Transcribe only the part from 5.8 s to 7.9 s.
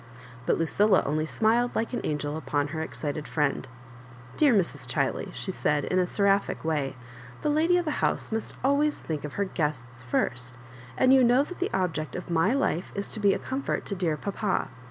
in I a seraphic way, '*the lady of